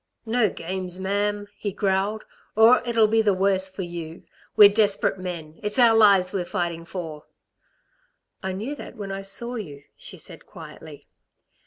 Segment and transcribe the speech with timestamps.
[0.25, 4.23] "No games, ma'am," he growled, "or it'll be the worse for you.
[4.55, 5.59] We're desperate men.
[5.61, 7.25] It's our lives we're fighting for."
[8.41, 11.05] "I knew that when I saw you," she said quietly.